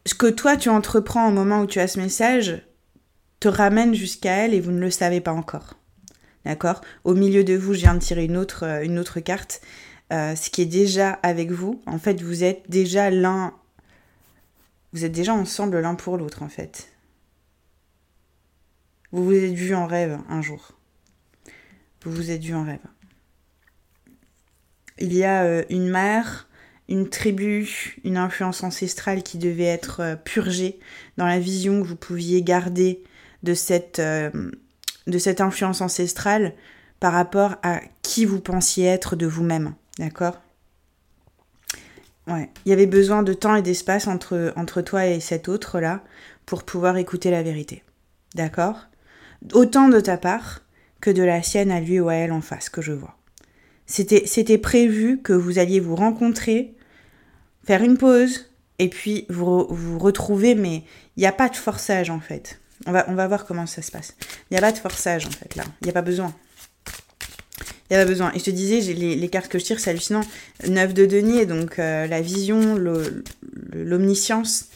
ce 0.05 0.13
que 0.13 0.27
toi 0.27 0.55
tu 0.57 0.69
entreprends 0.69 1.27
au 1.27 1.31
moment 1.31 1.61
où 1.61 1.65
tu 1.65 1.79
as 1.79 1.87
ce 1.87 1.99
message 1.99 2.61
te 3.39 3.47
ramène 3.47 3.93
jusqu'à 3.93 4.31
elle 4.31 4.53
et 4.53 4.61
vous 4.61 4.71
ne 4.71 4.79
le 4.79 4.91
savez 4.91 5.21
pas 5.21 5.33
encore. 5.33 5.75
D'accord? 6.45 6.81
Au 7.03 7.15
milieu 7.15 7.43
de 7.43 7.55
vous, 7.55 7.73
je 7.73 7.79
viens 7.79 7.95
de 7.95 7.99
tirer 7.99 8.25
une 8.25 8.37
autre, 8.37 8.63
euh, 8.63 8.83
une 8.83 8.99
autre 8.99 9.19
carte. 9.19 9.61
Euh, 10.13 10.35
ce 10.35 10.51
qui 10.51 10.61
est 10.61 10.67
déjà 10.67 11.11
avec 11.23 11.51
vous, 11.51 11.81
en 11.87 11.97
fait, 11.97 12.21
vous 12.21 12.43
êtes 12.43 12.69
déjà 12.69 13.09
l'un. 13.09 13.53
Vous 14.95 15.03
êtes 15.03 15.11
déjà 15.11 15.33
ensemble 15.33 15.81
l'un 15.81 15.95
pour 15.95 16.17
l'autre, 16.17 16.41
en 16.41 16.47
fait. 16.47 16.87
Vous 19.11 19.25
vous 19.25 19.33
êtes 19.33 19.51
vu 19.51 19.75
en 19.75 19.87
rêve 19.87 20.17
un 20.29 20.41
jour. 20.41 20.71
Vous 22.05 22.11
vous 22.11 22.31
êtes 22.31 22.41
vu 22.41 22.55
en 22.55 22.63
rêve. 22.63 22.79
Il 24.97 25.11
y 25.11 25.25
a 25.25 25.43
euh, 25.43 25.63
une 25.69 25.89
mère 25.89 26.47
une 26.87 27.09
tribu, 27.09 27.97
une 28.05 28.15
influence 28.15 28.63
ancestrale 28.63 29.21
qui 29.21 29.37
devait 29.37 29.63
être 29.63 29.99
euh, 29.99 30.15
purgée 30.15 30.79
dans 31.17 31.25
la 31.25 31.39
vision 31.39 31.81
que 31.81 31.87
vous 31.87 31.97
pouviez 31.97 32.41
garder 32.41 33.03
de 33.43 33.53
cette, 33.53 33.99
euh, 33.99 34.31
de 35.07 35.17
cette 35.17 35.41
influence 35.41 35.81
ancestrale 35.81 36.53
par 37.01 37.11
rapport 37.11 37.55
à 37.63 37.81
qui 38.01 38.23
vous 38.23 38.39
pensiez 38.39 38.85
être 38.85 39.17
de 39.17 39.25
vous-même. 39.25 39.75
D'accord? 39.99 40.39
Ouais. 42.27 42.49
Il 42.65 42.69
y 42.69 42.73
avait 42.73 42.87
besoin 42.87 43.23
de 43.23 43.33
temps 43.33 43.55
et 43.55 43.61
d'espace 43.61 44.07
entre, 44.07 44.53
entre 44.55 44.81
toi 44.81 45.05
et 45.05 45.19
cet 45.19 45.47
autre-là 45.47 46.03
pour 46.45 46.63
pouvoir 46.63 46.97
écouter 46.97 47.31
la 47.31 47.43
vérité. 47.43 47.83
D'accord? 48.33 48.87
Autant 49.53 49.89
de 49.89 49.99
ta 49.99 50.17
part 50.17 50.61
que 51.01 51.11
de 51.11 51.23
la 51.23 51.43
sienne 51.43 51.71
à 51.71 51.79
lui 51.79 51.99
ou 51.99 52.09
à 52.09 52.15
elle 52.15 52.31
en 52.31 52.41
face 52.41 52.69
que 52.69 52.81
je 52.81 52.93
vois. 52.93 53.17
C'était 53.85 54.57
prévu 54.57 55.21
que 55.21 55.33
vous 55.33 55.59
alliez 55.59 55.79
vous 55.79 55.95
rencontrer 55.95 56.75
faire 57.63 57.83
une 57.83 57.97
pause 57.97 58.51
et 58.79 58.89
puis 58.89 59.25
vous, 59.29 59.67
vous 59.69 59.99
retrouver, 59.99 60.55
mais 60.55 60.83
il 61.15 61.19
n'y 61.19 61.27
a 61.27 61.31
pas 61.31 61.49
de 61.49 61.55
forçage 61.55 62.09
en 62.09 62.19
fait. 62.19 62.59
On 62.87 62.91
va, 62.91 63.05
on 63.07 63.13
va 63.13 63.27
voir 63.27 63.45
comment 63.45 63.67
ça 63.67 63.83
se 63.83 63.91
passe. 63.91 64.15
Il 64.49 64.53
n'y 64.53 64.57
a 64.57 64.61
pas 64.61 64.71
de 64.71 64.77
forçage 64.77 65.27
en 65.27 65.31
fait 65.31 65.55
là. 65.55 65.63
Il 65.81 65.85
n'y 65.85 65.91
a 65.91 65.93
pas 65.93 66.01
besoin. 66.01 66.33
Il 67.89 67.95
n'y 67.95 68.01
a 68.01 68.03
pas 68.03 68.09
besoin. 68.09 68.31
Et 68.33 68.39
je 68.39 68.45
te 68.45 68.49
disais, 68.49 68.93
les, 68.93 69.29
cartes 69.29 69.47
que 69.47 69.59
je 69.59 69.63
tire, 69.63 69.79
c'est 69.79 69.91
hallucinant. 69.91 70.21
9 70.67 70.93
de 70.95 71.05
denier, 71.05 71.45
donc 71.45 71.77
euh, 71.77 72.07
la 72.07 72.19
vision, 72.19 72.75
l'omniscience. 73.73 74.69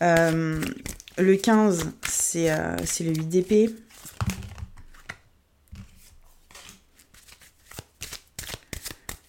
Euh, 0.00 0.60
le 1.18 1.36
15, 1.36 1.86
euh, 2.36 2.76
c'est 2.84 3.04
le 3.04 3.14
8 3.14 3.28
d'épée. 3.28 3.70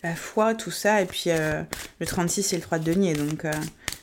la 0.04 0.16
foi, 0.16 0.54
tout 0.54 0.70
ça. 0.70 1.02
Et 1.02 1.06
puis 1.06 1.30
le 1.30 2.06
36, 2.06 2.44
c'est 2.44 2.58
le 2.58 2.62
3 2.62 2.78
de 2.80 2.92
denier. 2.92 3.14
Donc 3.14 3.46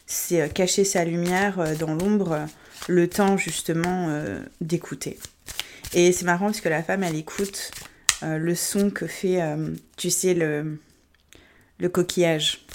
c'est 0.06 0.50
cacher 0.54 0.82
sa 0.82 1.04
lumière 1.04 1.76
dans 1.78 1.92
l'ombre, 1.92 2.46
le 2.88 3.06
temps 3.06 3.36
justement 3.36 4.08
d'écouter. 4.62 5.18
Et 5.92 6.12
c'est 6.12 6.24
marrant 6.24 6.46
parce 6.46 6.62
que 6.62 6.70
la 6.70 6.82
femme, 6.82 7.02
elle 7.02 7.16
écoute 7.16 7.70
le 8.22 8.54
son 8.54 8.90
que 8.90 9.06
fait, 9.06 9.40
tu 9.96 10.10
sais, 10.10 10.34
le, 10.34 10.78
coquillage. 11.88 12.66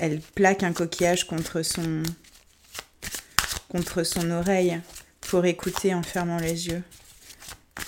Elle 0.00 0.20
plaque 0.20 0.62
un 0.62 0.72
coquillage 0.72 1.26
contre 1.26 1.62
son, 1.62 2.02
contre 3.68 4.02
son 4.02 4.30
oreille 4.30 4.80
pour 5.20 5.44
écouter 5.44 5.94
en 5.94 6.02
fermant 6.02 6.38
les 6.38 6.68
yeux 6.68 6.82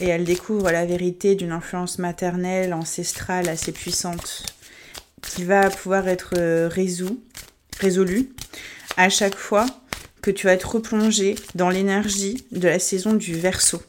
et 0.01 0.09
elle 0.09 0.25
découvre 0.25 0.71
la 0.71 0.87
vérité 0.87 1.35
d'une 1.35 1.53
influence 1.53 1.99
maternelle, 1.99 2.75
ancestrale 2.75 3.49
assez 3.49 3.73
puissante, 3.73 4.45
qui 5.23 5.45
va 5.45 5.71
pouvoir 5.71 6.09
être 6.09 6.35
euh, 6.39 6.69
résolue 7.81 8.31
à 8.97 9.09
chaque 9.09 9.37
fois 9.37 9.67
que 10.23 10.31
tu 10.31 10.47
vas 10.47 10.55
être 10.55 10.75
replongé 10.77 11.35
dans 11.55 11.69
l'énergie 11.69 12.47
de 12.51 12.69
la 12.69 12.79
saison 12.79 13.13
du 13.13 13.35
verso. 13.35 13.83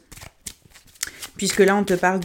Puisque 1.36 1.60
là, 1.60 1.76
on 1.76 1.84
te 1.84 1.94
parle 1.94 2.20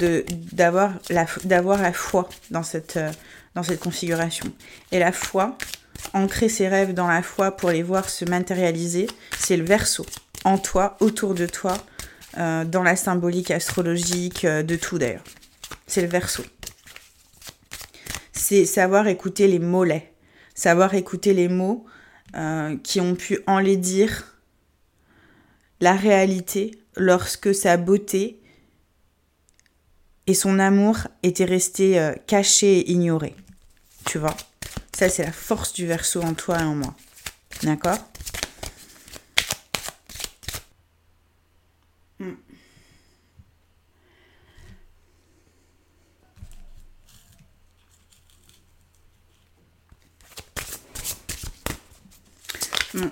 d'avoir 0.54 0.94
la, 1.10 1.26
la 1.46 1.94
foi 1.94 2.30
dans 2.50 2.64
cette, 2.64 2.98
euh, 2.98 3.12
dans 3.56 3.64
cette 3.64 3.80
configuration. 3.80 4.46
Et 4.92 5.00
la 5.00 5.12
foi, 5.12 5.58
ancrer 6.14 6.50
ses 6.50 6.68
rêves 6.68 6.94
dans 6.94 7.08
la 7.08 7.22
foi 7.22 7.52
pour 7.52 7.72
les 7.72 7.84
voir 7.84 8.10
se 8.10 8.24
matérialiser, 8.26 9.08
c'est 9.38 9.58
le 9.58 9.66
verso. 9.66 10.06
En 10.46 10.58
toi, 10.58 10.96
autour 11.02 11.34
de 11.36 11.46
toi, 11.46 11.78
euh, 12.38 12.64
dans 12.64 12.84
la 12.84 12.96
symbolique 12.96 13.52
astrologique, 13.52 14.46
euh, 14.46 14.64
de 14.64 14.76
tout 14.76 14.98
d'ailleurs. 14.98 15.24
C'est 15.88 16.02
le 16.02 16.08
verso. 16.08 16.44
C'est 18.32 18.66
savoir 18.66 19.08
écouter 19.08 19.48
les 19.48 19.60
mollets, 19.60 20.14
savoir 20.56 20.94
écouter 20.94 21.34
les 21.34 21.48
mots 21.48 21.86
qui 22.84 23.02
ont 23.02 23.16
pu 23.16 23.40
enlaidir 23.46 24.38
la 25.82 25.94
réalité 25.94 26.80
lorsque 26.96 27.54
sa 27.54 27.76
beauté 27.76 28.41
et 30.32 30.34
son 30.34 30.60
amour 30.60 31.10
étaient 31.24 31.44
restés 31.44 32.00
euh, 32.00 32.14
cachés 32.26 32.80
et 32.80 32.92
ignorés. 32.92 33.36
Tu 34.06 34.18
vois? 34.18 34.38
Ça, 34.94 35.10
c'est 35.10 35.26
la 35.26 35.32
force 35.34 35.74
du 35.74 35.86
verso 35.86 36.22
en 36.22 36.34
toi 36.34 36.58
et 36.62 36.64
en 36.64 36.76
moi. 36.76 36.96
D'accord? 37.64 37.98
Hmm. 42.20 42.36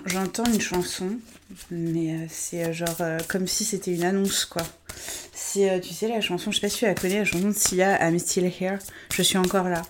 j'entends 0.06 0.44
une 0.46 0.60
chanson, 0.60 1.18
mais 1.70 2.14
euh, 2.14 2.26
c'est 2.30 2.64
euh, 2.64 2.72
genre 2.72 2.96
comme 3.28 3.46
si 3.46 3.66
c'était 3.66 3.94
une 3.94 4.04
annonce, 4.04 4.46
quoi. 4.46 4.62
Si 5.52 5.66
tu 5.82 5.92
sais 5.92 6.06
la 6.06 6.20
chanson, 6.20 6.52
je 6.52 6.60
sais 6.60 6.60
pas 6.60 6.68
si 6.68 6.78
tu 6.78 6.84
la 6.84 6.94
connais, 6.94 7.18
la 7.18 7.24
chanson 7.24 7.48
de 7.48 7.52
Sia, 7.52 8.08
I'm 8.08 8.16
Still 8.20 8.44
Here, 8.46 8.78
je 9.12 9.20
suis 9.20 9.36
encore 9.36 9.68
là. 9.68 9.82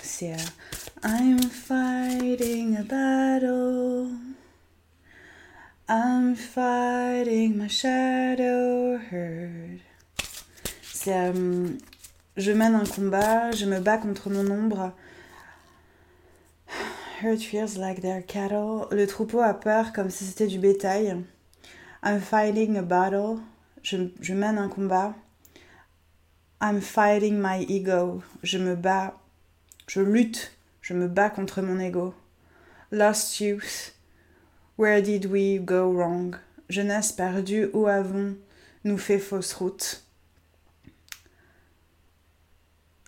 c'est 0.00 0.34
I'm 1.04 1.38
fighting 1.42 2.78
a 2.78 2.82
battle. 2.82 4.08
I'm 5.90 6.34
fighting 6.34 7.58
my 7.58 7.68
shadow 7.68 8.98
hurt. 9.12 9.82
C'est 10.90 11.34
je 12.38 12.50
mène 12.50 12.76
un 12.76 12.86
combat, 12.86 13.50
je 13.50 13.66
me 13.66 13.78
bats 13.78 13.98
contre 13.98 14.30
mon 14.30 14.50
ombre 14.50 14.94
herd 17.20 17.42
feels 17.42 17.76
like 17.76 18.00
their 18.00 18.22
cattle. 18.22 18.86
Le 18.90 19.06
troupeau 19.06 19.40
a 19.40 19.52
peur 19.52 19.92
comme 19.92 20.08
si 20.08 20.24
c'était 20.24 20.46
du 20.46 20.58
bétail. 20.58 21.22
I'm 22.06 22.20
fighting 22.20 22.76
a 22.76 22.82
battle. 22.82 23.40
Je, 23.82 23.96
mène 24.34 24.58
un 24.58 24.68
combat. 24.68 25.14
I'm 26.60 26.82
fighting 26.82 27.40
my 27.40 27.64
ego. 27.66 28.22
Je 28.42 28.58
me 28.58 28.76
bats. 28.76 29.14
Je 29.88 30.00
lutte. 30.00 30.50
Je 30.82 30.92
me 30.92 31.08
bats 31.08 31.30
contre 31.30 31.62
mon 31.62 31.80
ego. 31.80 32.14
Lost 32.90 33.40
youth. 33.40 33.94
Where 34.76 35.00
did 35.00 35.24
we 35.30 35.56
go 35.56 35.90
wrong? 35.90 36.36
Jeunesse 36.68 37.10
perdue, 37.10 37.70
où 37.72 37.86
avons-nous 37.86 38.98
fait 38.98 39.18
fausse 39.18 39.54
route? 39.54 40.02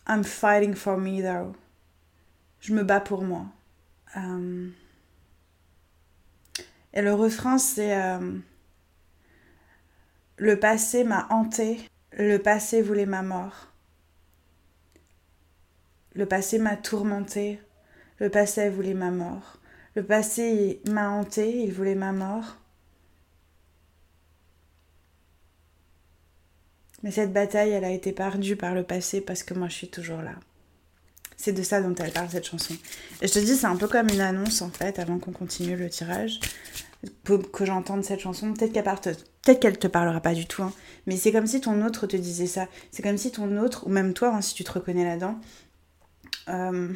I'm 0.07 0.25
fighting 0.25 0.75
for 0.75 0.97
me 0.97 1.21
though. 1.21 1.55
Je 2.61 2.73
me 2.73 2.83
bats 2.83 3.01
pour 3.01 3.23
moi. 3.23 3.45
Euh, 4.17 4.71
et 6.95 7.03
le 7.03 7.13
refrain, 7.13 7.59
c'est 7.59 7.95
euh, 7.95 8.39
Le 10.39 10.61
passé 10.61 11.03
m'a 11.03 11.27
hanté, 11.31 11.81
le 12.13 12.37
passé 12.39 12.83
voulait 12.83 13.07
ma 13.07 13.23
mort. 13.23 13.73
Le 16.15 16.27
passé 16.27 16.59
m'a 16.59 16.77
tourmenté, 16.77 17.61
le 18.19 18.29
passé 18.29 18.69
voulait 18.69 18.95
ma 18.95 19.11
mort. 19.11 19.59
Le 19.95 20.05
passé 20.05 20.83
m'a 20.89 21.09
hanté, 21.09 21.63
il 21.63 21.73
voulait 21.73 21.95
ma 21.95 22.13
mort. 22.13 22.57
Mais 27.03 27.11
cette 27.11 27.33
bataille, 27.33 27.71
elle 27.71 27.85
a 27.85 27.91
été 27.91 28.13
perdue 28.13 28.57
par 28.57 28.75
le 28.75 28.83
passé 28.83 29.23
parce 29.23 29.43
que 29.43 29.55
moi 29.55 29.69
je 29.69 29.75
suis 29.75 29.89
toujours 29.89 30.21
là. 30.21 30.35
C'est 31.37 31.53
de 31.53 31.63
ça 31.63 31.81
dont 31.83 31.95
elle 31.95 32.13
parle, 32.13 32.29
cette 32.31 32.47
chanson. 32.47 32.75
Et 33.21 33.29
je 33.29 33.33
te 33.33 33.39
dis, 33.39 33.57
c'est 33.57 33.67
un 33.67 33.77
peu 33.77 33.89
comme 33.89 34.09
une 34.09 34.21
annonce, 34.21 34.63
en 34.63 34.71
fait, 34.71 34.99
avant 34.99 35.19
qu'on 35.19 35.33
continue 35.33 35.77
le 35.77 35.91
tirage, 35.91 36.41
que 37.25 37.65
j'entende 37.65 38.05
cette 38.05 38.21
chanson. 38.21 38.53
Peut-être 38.53 38.73
qu'elle 38.73 38.85
peut 38.85 39.55
qu'elle 39.55 39.79
te 39.79 39.87
parlera 39.87 40.21
pas 40.21 40.35
du 40.35 40.47
tout, 40.47 40.63
hein. 40.63 40.73
mais 41.07 41.17
c'est 41.17 41.31
comme 41.31 41.47
si 41.47 41.61
ton 41.61 41.85
autre 41.85 42.07
te 42.07 42.17
disait 42.17 42.47
ça. 42.47 42.67
C'est 42.91 43.03
comme 43.03 43.19
si 43.19 43.31
ton 43.31 43.59
autre, 43.59 43.87
ou 43.87 43.91
même 43.91 44.13
toi, 44.13 44.35
hein, 44.35 44.41
si 44.41 44.55
tu 44.55 44.65
te 44.65 44.73
reconnais 44.73 45.05
là-dedans, 45.05 45.39
euh, 46.49 46.93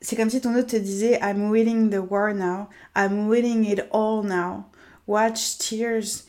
c'est 0.00 0.16
comme 0.16 0.30
si 0.30 0.40
ton 0.40 0.56
autre 0.56 0.68
te 0.68 0.76
disait 0.76 1.20
I'm 1.22 1.50
winning 1.50 1.90
the 1.90 2.00
war 2.10 2.34
now, 2.34 2.68
I'm 2.96 3.28
winning 3.28 3.64
it 3.64 3.84
all 3.92 4.24
now. 4.24 4.64
Watch 5.06 5.58
tears 5.58 6.26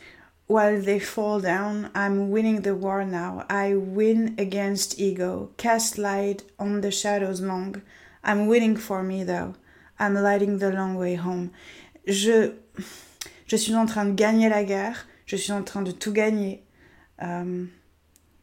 While 0.54 0.82
they 0.82 1.00
fall 1.00 1.40
down, 1.40 1.90
I'm 1.96 2.30
winning 2.30 2.62
the 2.62 2.76
war 2.76 3.04
now. 3.04 3.44
I 3.50 3.74
win 3.74 4.36
against 4.38 5.00
ego. 5.00 5.50
Cast 5.58 5.98
light 5.98 6.44
on 6.60 6.82
the 6.82 6.92
shadows 6.92 7.42
long. 7.42 7.82
I'm 8.24 8.46
winning 8.46 8.78
for 8.78 9.02
me 9.02 9.24
though. 9.24 9.56
I'm 9.98 10.14
lighting 10.14 10.60
the 10.60 10.70
long 10.70 10.94
way 10.94 11.16
home. 11.16 11.50
Je, 12.06 12.52
je 13.48 13.58
suis 13.58 13.74
en 13.74 13.88
train 13.88 14.06
de 14.06 14.14
gagner 14.14 14.48
la 14.48 14.64
guerre. 14.64 15.08
Je 15.26 15.38
suis 15.38 15.52
en 15.52 15.64
train 15.64 15.82
de 15.82 15.90
tout 15.90 16.14
gagner. 16.14 16.64
Euh, 17.24 17.66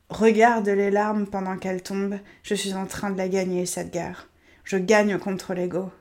regarde 0.08 0.68
les 0.68 0.90
larmes 0.90 1.28
pendant 1.28 1.58
qu'elles 1.58 1.84
tombent. 1.84 2.18
Je 2.42 2.56
suis 2.56 2.74
en 2.74 2.86
train 2.86 3.10
de 3.10 3.18
la 3.18 3.28
gagner, 3.28 3.66
cette 3.66 3.92
guerre. 3.92 4.28
Je 4.64 4.78
gagne 4.78 5.16
contre 5.18 5.54
l'ego. 5.54 5.92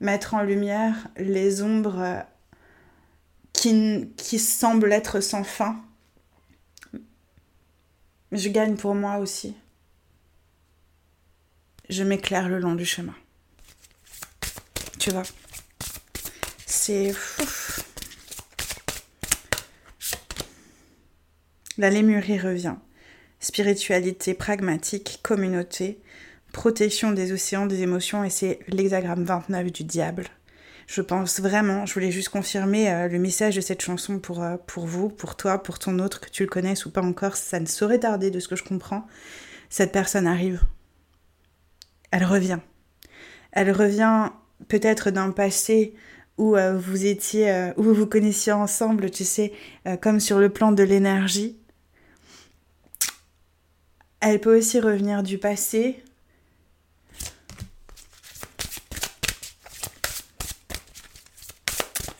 Mettre 0.00 0.34
en 0.34 0.42
lumière 0.42 1.06
les 1.16 1.62
ombres 1.62 2.24
qui, 3.52 4.38
semble 4.38 4.92
être 4.92 5.20
sans 5.20 5.44
fin. 5.44 5.80
Je 8.32 8.48
gagne 8.48 8.76
pour 8.76 8.94
moi 8.94 9.18
aussi. 9.18 9.54
Je 11.88 12.02
m'éclaire 12.02 12.48
le 12.48 12.58
long 12.58 12.74
du 12.74 12.86
chemin. 12.86 13.14
Tu 14.98 15.10
vois 15.10 15.24
C'est. 16.66 17.14
La 21.78 21.90
lémurie 21.90 22.38
revient. 22.38 22.76
Spiritualité 23.40 24.34
pragmatique, 24.34 25.20
communauté, 25.22 26.00
protection 26.52 27.12
des 27.12 27.32
océans, 27.32 27.66
des 27.66 27.82
émotions, 27.82 28.24
et 28.24 28.30
c'est 28.30 28.60
l'hexagramme 28.68 29.24
29 29.24 29.72
du 29.72 29.84
diable. 29.84 30.28
Je 30.86 31.00
pense 31.00 31.40
vraiment, 31.40 31.86
je 31.86 31.94
voulais 31.94 32.10
juste 32.10 32.28
confirmer 32.28 32.90
euh, 32.90 33.08
le 33.08 33.18
message 33.18 33.56
de 33.56 33.60
cette 33.60 33.82
chanson 33.82 34.18
pour, 34.18 34.42
euh, 34.42 34.56
pour 34.66 34.86
vous, 34.86 35.08
pour 35.08 35.36
toi, 35.36 35.62
pour 35.62 35.78
ton 35.78 35.98
autre, 35.98 36.20
que 36.20 36.30
tu 36.30 36.42
le 36.42 36.48
connaisses 36.48 36.86
ou 36.86 36.90
pas 36.90 37.02
encore, 37.02 37.36
ça 37.36 37.60
ne 37.60 37.66
saurait 37.66 38.00
tarder 38.00 38.30
de 38.30 38.40
ce 38.40 38.48
que 38.48 38.56
je 38.56 38.64
comprends. 38.64 39.06
Cette 39.70 39.92
personne 39.92 40.26
arrive. 40.26 40.62
Elle 42.10 42.24
revient. 42.24 42.58
Elle 43.52 43.70
revient 43.70 44.30
peut-être 44.68 45.10
d'un 45.10 45.30
passé 45.30 45.94
où 46.38 46.56
euh, 46.56 46.76
vous 46.76 47.06
étiez, 47.06 47.72
où 47.76 47.82
vous 47.82 47.94
vous 47.94 48.06
connaissiez 48.06 48.52
ensemble, 48.52 49.10
tu 49.10 49.24
sais, 49.24 49.52
comme 50.00 50.20
sur 50.20 50.38
le 50.38 50.48
plan 50.48 50.72
de 50.72 50.82
l'énergie. 50.82 51.58
Elle 54.20 54.40
peut 54.40 54.56
aussi 54.56 54.80
revenir 54.80 55.22
du 55.22 55.38
passé 55.38 56.02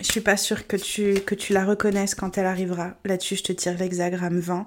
Je 0.03 0.11
suis 0.11 0.21
pas 0.21 0.37
sûre 0.37 0.67
que 0.67 0.77
tu, 0.77 1.15
que 1.21 1.37
tu 1.37 1.53
la 1.53 1.65
reconnaisses 1.65 2.17
quand 2.17 2.37
elle 2.37 2.47
arrivera. 2.47 2.97
Là-dessus, 3.05 3.37
je 3.37 3.45
te 3.45 3.53
tire 3.53 3.79
l'hexagramme 3.79 4.41
20. 4.41 4.67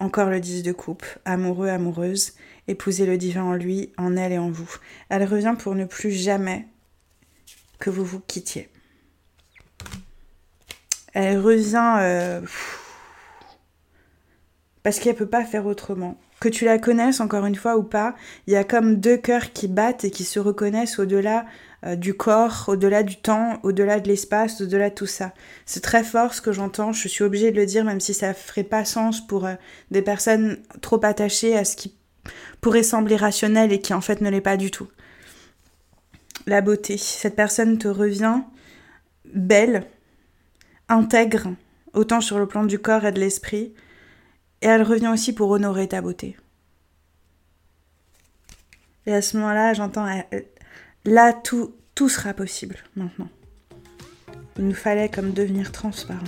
Encore 0.00 0.28
le 0.28 0.40
10 0.40 0.64
de 0.64 0.72
coupe. 0.72 1.06
Amoureux, 1.24 1.68
amoureuse. 1.68 2.32
Épousez 2.66 3.06
le 3.06 3.16
divin 3.16 3.44
en 3.44 3.54
lui, 3.54 3.92
en 3.96 4.16
elle 4.16 4.32
et 4.32 4.38
en 4.38 4.50
vous. 4.50 4.68
Elle 5.08 5.22
revient 5.22 5.54
pour 5.56 5.76
ne 5.76 5.84
plus 5.84 6.10
jamais 6.10 6.66
que 7.78 7.90
vous 7.90 8.04
vous 8.04 8.18
quittiez. 8.18 8.68
Elle 11.14 11.38
revient 11.38 11.98
euh, 12.00 12.40
parce 14.82 14.98
qu'elle 14.98 15.14
peut 15.14 15.28
pas 15.28 15.44
faire 15.44 15.64
autrement. 15.64 16.18
Que 16.40 16.48
tu 16.48 16.64
la 16.66 16.78
connaisses 16.78 17.20
encore 17.20 17.46
une 17.46 17.54
fois 17.54 17.76
ou 17.76 17.82
pas, 17.82 18.14
il 18.46 18.52
y 18.52 18.56
a 18.56 18.64
comme 18.64 18.96
deux 18.96 19.16
cœurs 19.16 19.52
qui 19.52 19.68
battent 19.68 20.04
et 20.04 20.10
qui 20.10 20.24
se 20.24 20.38
reconnaissent 20.38 20.98
au-delà 20.98 21.46
euh, 21.84 21.96
du 21.96 22.14
corps, 22.14 22.64
au-delà 22.68 23.02
du 23.02 23.16
temps, 23.16 23.58
au-delà 23.62 24.00
de 24.00 24.08
l'espace, 24.08 24.60
au-delà 24.60 24.90
de 24.90 24.94
tout 24.94 25.06
ça. 25.06 25.32
C'est 25.64 25.82
très 25.82 26.04
fort 26.04 26.34
ce 26.34 26.42
que 26.42 26.52
j'entends, 26.52 26.92
je 26.92 27.08
suis 27.08 27.24
obligée 27.24 27.50
de 27.52 27.56
le 27.56 27.66
dire 27.66 27.84
même 27.84 28.00
si 28.00 28.12
ça 28.12 28.34
ferait 28.34 28.64
pas 28.64 28.84
sens 28.84 29.26
pour 29.26 29.46
euh, 29.46 29.54
des 29.90 30.02
personnes 30.02 30.58
trop 30.82 31.02
attachées 31.04 31.56
à 31.56 31.64
ce 31.64 31.76
qui 31.76 31.94
pourrait 32.60 32.82
sembler 32.82 33.16
rationnel 33.16 33.72
et 33.72 33.80
qui 33.80 33.94
en 33.94 34.00
fait 34.00 34.20
ne 34.20 34.28
l'est 34.28 34.40
pas 34.40 34.56
du 34.56 34.70
tout. 34.70 34.88
La 36.46 36.60
beauté, 36.60 36.96
cette 36.96 37.36
personne 37.36 37.78
te 37.78 37.88
revient 37.88 38.42
belle, 39.34 39.86
intègre, 40.88 41.48
autant 41.92 42.20
sur 42.20 42.38
le 42.38 42.46
plan 42.46 42.64
du 42.64 42.78
corps 42.78 43.04
et 43.04 43.12
de 43.12 43.20
l'esprit, 43.20 43.74
et 44.66 44.68
elle 44.68 44.82
revient 44.82 45.06
aussi 45.06 45.32
pour 45.32 45.48
honorer 45.50 45.86
ta 45.86 46.00
beauté. 46.00 46.36
Et 49.06 49.14
à 49.14 49.22
ce 49.22 49.36
moment-là, 49.36 49.74
j'entends 49.74 50.08
Là, 51.04 51.32
tout, 51.32 51.72
tout 51.94 52.08
sera 52.08 52.34
possible 52.34 52.76
maintenant. 52.96 53.28
Il 54.58 54.66
nous 54.66 54.74
fallait 54.74 55.08
comme 55.08 55.32
devenir 55.32 55.70
transparent. 55.70 56.18